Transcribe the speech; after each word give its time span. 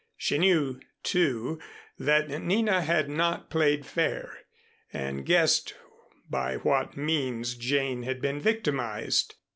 She 0.17 0.39
knew, 0.39 0.79
too, 1.03 1.59
that 1.99 2.27
Nina 2.27 2.81
had 2.81 3.07
not 3.07 3.51
played 3.51 3.85
fair, 3.85 4.35
and 4.91 5.23
guessed 5.23 5.75
by 6.27 6.55
what 6.55 6.97
means 6.97 7.53
Jane 7.53 8.01
had 8.01 8.19
been 8.19 8.39
victimized. 8.39 9.35